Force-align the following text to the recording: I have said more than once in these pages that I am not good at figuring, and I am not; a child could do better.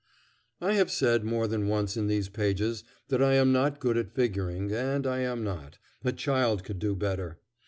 I 0.59 0.73
have 0.73 0.89
said 0.89 1.23
more 1.23 1.45
than 1.47 1.67
once 1.67 1.95
in 1.95 2.07
these 2.07 2.27
pages 2.27 2.83
that 3.09 3.21
I 3.21 3.35
am 3.35 3.51
not 3.51 3.79
good 3.79 3.97
at 3.97 4.15
figuring, 4.15 4.71
and 4.71 5.05
I 5.05 5.19
am 5.19 5.43
not; 5.43 5.77
a 6.03 6.11
child 6.11 6.63
could 6.63 6.79
do 6.79 6.95
better. 6.95 7.37